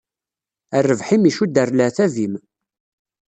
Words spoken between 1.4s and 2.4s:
ɣer leɛtab-im.